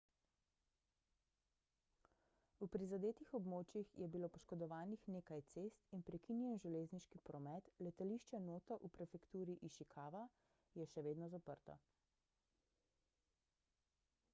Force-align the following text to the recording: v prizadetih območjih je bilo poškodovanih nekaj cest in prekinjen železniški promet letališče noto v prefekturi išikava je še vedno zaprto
v 2.61 2.67
prizadetih 2.75 3.33
območjih 3.39 3.91
je 4.03 4.07
bilo 4.15 4.29
poškodovanih 4.37 5.03
nekaj 5.17 5.37
cest 5.51 5.93
in 5.99 6.05
prekinjen 6.09 6.57
železniški 6.65 7.21
promet 7.29 7.69
letališče 7.89 8.41
noto 8.49 8.79
v 8.89 8.93
prefekturi 8.99 9.59
išikava 9.71 10.23
je 10.83 10.91
še 10.97 11.05
vedno 11.11 11.29
zaprto 11.37 11.77